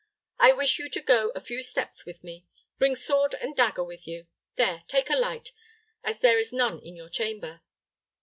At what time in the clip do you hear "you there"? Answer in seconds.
4.07-4.83